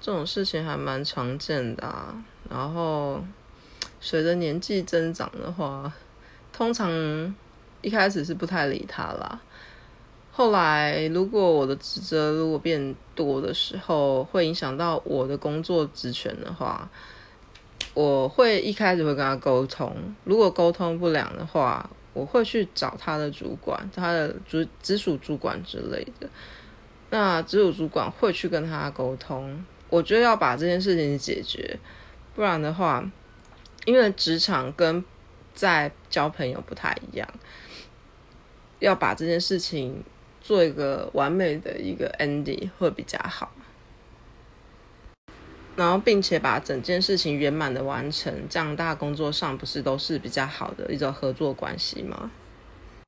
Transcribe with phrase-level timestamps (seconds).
[0.00, 2.14] 这种事情还蛮常见的啊。
[2.50, 3.22] 然后
[4.00, 5.92] 随着年纪增长的话，
[6.52, 6.90] 通常
[7.82, 9.40] 一开始是不太理他啦。
[10.32, 16.88] 后来如果我的职责如果变多的时候，会影响到我的工作职权的话，
[17.92, 19.94] 我会一开始会跟他沟通。
[20.22, 26.28] 如果沟通不良的话，我会去找他的主管，他的主直属主管之类的。
[27.10, 31.78] 那直属主管会去跟他沟通，我觉得要把这件事情解决，
[32.34, 33.10] 不然的话，
[33.84, 35.04] 因为职场跟
[35.54, 37.28] 在交朋友不太一样，
[38.80, 40.04] 要把这件事情
[40.40, 43.52] 做一个完美的一个 ending 会比较好，
[45.74, 52.30] 然后并且把整件事情圆满的完成，这样大家工作上不是都是比较好的一种合作关系吗？